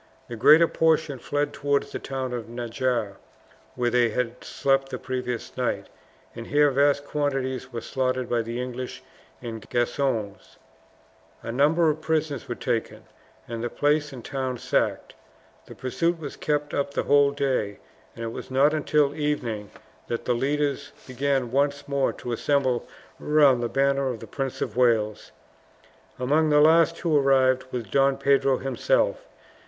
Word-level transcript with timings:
The 0.29 0.35
greater 0.35 0.67
portion 0.67 1.19
fled 1.19 1.53
towards 1.53 1.91
the 1.91 1.99
town 1.99 2.33
of 2.33 2.47
Najarra, 2.49 3.17
where 3.75 3.91
they 3.91 4.09
had 4.09 4.43
slept 4.43 4.89
the 4.89 4.97
previous 4.97 5.55
night, 5.55 5.89
and 6.35 6.47
here 6.47 6.71
vast 6.71 7.05
quantities 7.05 7.71
were 7.71 7.81
slaughtered 7.81 8.27
by 8.27 8.41
the 8.41 8.59
English 8.59 9.03
and 9.43 9.69
Gascons. 9.69 10.57
A 11.43 11.51
number 11.51 11.87
of 11.91 12.01
prisoners 12.01 12.49
were 12.49 12.55
taken, 12.55 13.03
and 13.47 13.63
the 13.63 13.69
palace 13.69 14.11
and 14.11 14.25
town 14.25 14.57
sacked. 14.57 15.13
The 15.67 15.75
pursuit 15.75 16.17
was 16.19 16.35
kept 16.35 16.73
up 16.73 16.95
the 16.95 17.03
whole 17.03 17.29
day, 17.29 17.77
and 18.15 18.25
it 18.25 18.31
was 18.31 18.49
not 18.49 18.73
until 18.73 19.13
evening 19.13 19.69
that 20.07 20.25
the 20.25 20.33
leaders 20.33 20.93
began 21.05 21.51
once 21.51 21.87
more 21.87 22.11
to 22.13 22.31
assemble 22.31 22.87
round 23.19 23.61
the 23.61 23.69
banner 23.69 24.07
of 24.09 24.19
the 24.19 24.25
Prince 24.25 24.61
of 24.63 24.75
Wales. 24.75 25.31
Among 26.17 26.49
the 26.49 26.59
last 26.59 26.97
who 27.01 27.15
arrived 27.15 27.65
was 27.71 27.83
Don 27.83 28.17
Pedro 28.17 28.57
himself. 28.57 29.27